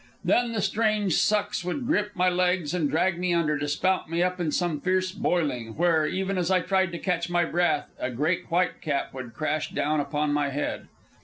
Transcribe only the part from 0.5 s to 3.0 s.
the strange sucks would grip my legs and